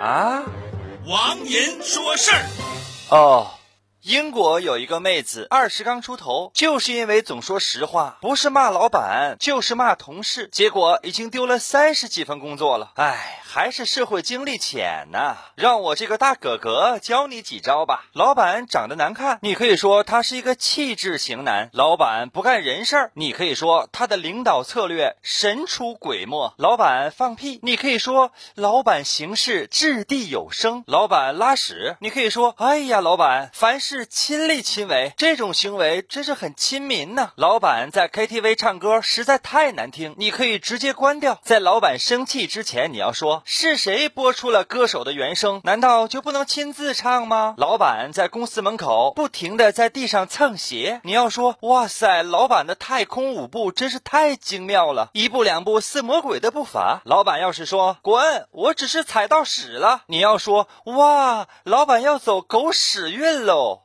[0.00, 0.42] 啊，
[1.06, 2.46] 王银说事儿。
[3.10, 3.59] 哦。
[4.02, 12.92] 英国有一个妹子，二十刚出头，就是因为总说实话，不是骂老板就是骂同事，结果已经丢了三十几份工作了。
[12.94, 15.36] 唉，还是社会经历浅呐。
[15.54, 18.06] 让我这个大哥哥教你几招吧。
[18.14, 33.89] 老板长得难看，你可以说他是一个气质型男；老板不干人事儿，你可以说他的领导策略神出鬼没；老板放屁，你可以说老板行事掷地有声；老板拉屎，你可以说哎呀，老板凡事。
[33.90, 37.32] 是亲力亲为，这种行为真是很亲民呢。
[37.34, 41.40] 老板在 KTV 唱歌实在太难听，你可以直接关掉。
[41.42, 45.60] 在老板生气之前，你要说是谁播出了歌手的原声？
[45.64, 47.54] 难道就不能亲自唱吗？
[47.56, 57.02] 老板在公司门口不停的在地上蹭鞋，你要说哇塞，老板的太空舞步真是太精妙了，一步两步似魔鬼的步伐。
[57.04, 63.78] 老板要是说滚，我只是踩到屎了，你要说哇，老板要走狗屎运喽。